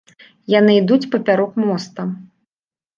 [0.53, 2.11] Яны ідуць папярок моста.